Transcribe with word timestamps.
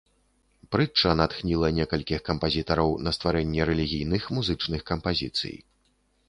Прытча 0.75 1.11
натхніла 1.19 1.69
некалькіх 1.79 2.19
кампазітараў 2.29 2.89
на 3.09 3.13
стварэнне 3.19 3.61
рэлігійных 3.71 4.23
музычных 4.39 4.81
кампазіцый. 4.91 5.55